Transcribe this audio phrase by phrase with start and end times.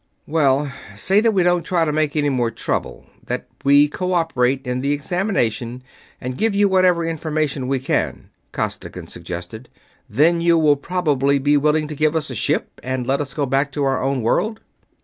[0.25, 4.81] "Well, say that we don't try to make any more trouble; that we cooperate in
[4.81, 5.83] the examination
[6.19, 9.69] and give you whatever information we can," Costigan suggested.
[10.09, 13.45] "Then you will probably be willing to give us a ship and let us go
[13.45, 14.61] back to our own world?"